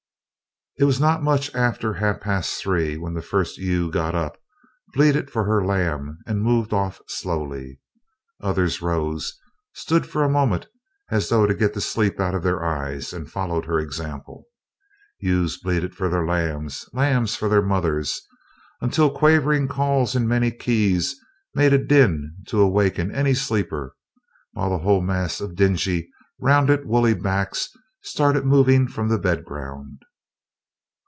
[0.79, 4.39] It was not much after half past three when the first ewe got up,
[4.95, 7.79] bleated for her lamb, and moved off slowly.
[8.41, 9.37] Others rose,
[9.73, 10.65] stood a moment
[11.11, 14.45] as though to get the sleep out of their eyes, and followed her example.
[15.19, 18.19] Ewes bleated for their lambs, lambs for their mothers,
[18.79, 21.15] until quavering calls in many keys
[21.53, 23.95] made a din to awaken any sleeper,
[24.53, 26.09] while the whole mass of dingy,
[26.39, 27.69] rounded woolly backs
[28.01, 30.01] started moving from the bed ground.